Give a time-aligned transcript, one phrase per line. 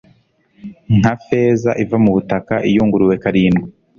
[0.99, 3.67] nka feza iva mu butaka, iyunguruwe karindwi